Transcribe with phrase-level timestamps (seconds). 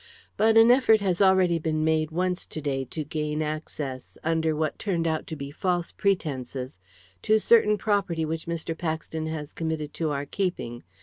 [0.35, 4.79] But an effort has already been made once to day to gain access under what
[4.79, 6.79] turned out to be false pretences
[7.21, 8.75] to certain property which Mr.
[8.75, 10.81] Paxton has committed to our keeping.